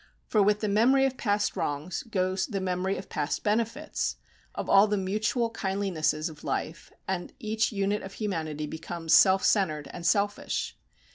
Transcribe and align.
For 0.27 0.41
with 0.41 0.61
the 0.61 0.67
memory 0.67 1.05
of 1.05 1.15
past 1.15 1.55
wrongs, 1.55 2.01
goes 2.01 2.47
the 2.47 2.59
memory 2.59 2.97
of 2.97 3.07
past 3.07 3.43
benefits, 3.43 4.15
of 4.55 4.67
all 4.67 4.87
the 4.87 4.97
mutual 4.97 5.51
kindlinesses 5.51 6.27
of 6.27 6.43
life, 6.43 6.91
and 7.07 7.31
each 7.37 7.71
unit 7.71 8.01
of 8.01 8.13
humanity 8.13 8.65
becomes 8.65 9.13
self 9.13 9.43
centred 9.43 9.87
and 9.93 10.03
selfish. 10.03 10.75